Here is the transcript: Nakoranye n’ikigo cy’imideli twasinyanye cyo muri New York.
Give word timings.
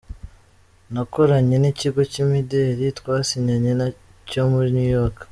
Nakoranye 0.93 1.55
n’ikigo 1.59 2.01
cy’imideli 2.11 2.85
twasinyanye 2.99 3.71
cyo 4.29 4.43
muri 4.51 4.69
New 4.75 4.89
York. 4.99 5.17